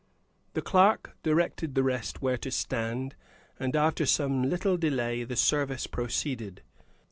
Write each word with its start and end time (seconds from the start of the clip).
The 0.55 0.63
clerk 0.63 1.15
directed 1.21 1.75
the 1.75 1.83
rest 1.83 2.23
where 2.23 2.35
to 2.39 2.49
stand, 2.49 3.13
and, 3.59 3.75
after 3.75 4.07
some 4.07 4.41
little 4.41 4.75
delay, 4.75 5.23
the 5.25 5.35
service 5.35 5.85
proceeded. 5.85 6.63